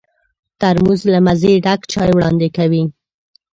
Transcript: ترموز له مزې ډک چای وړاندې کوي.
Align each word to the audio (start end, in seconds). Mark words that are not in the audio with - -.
ترموز 0.59 1.01
له 1.13 1.19
مزې 1.25 1.53
ډک 1.65 1.81
چای 1.91 2.09
وړاندې 2.13 2.47
کوي. 2.57 2.83